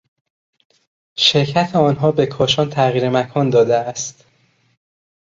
[1.17, 4.25] شرکت آنها به کاشان تغییر مکان داده است.